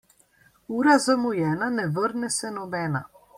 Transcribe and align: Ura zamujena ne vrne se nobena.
Ura 0.77 0.95
zamujena 1.03 1.67
ne 1.75 1.85
vrne 1.99 2.31
se 2.39 2.53
nobena. 2.57 3.05